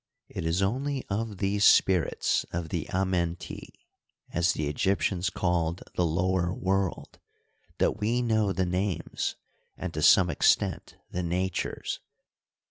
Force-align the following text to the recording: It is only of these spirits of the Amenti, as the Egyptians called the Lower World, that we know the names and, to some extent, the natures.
It 0.29 0.45
is 0.47 0.63
only 0.63 1.05
of 1.11 1.37
these 1.37 1.63
spirits 1.63 2.43
of 2.49 2.69
the 2.69 2.87
Amenti, 2.89 3.69
as 4.33 4.53
the 4.53 4.67
Egyptians 4.67 5.29
called 5.29 5.83
the 5.93 6.03
Lower 6.07 6.51
World, 6.51 7.19
that 7.77 7.99
we 7.99 8.23
know 8.23 8.51
the 8.51 8.65
names 8.65 9.35
and, 9.77 9.93
to 9.93 10.01
some 10.01 10.31
extent, 10.31 10.95
the 11.11 11.21
natures. 11.21 11.99